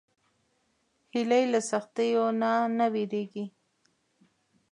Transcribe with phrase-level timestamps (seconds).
[1.13, 3.45] هیلۍ له سختیو نه نه وېرېږي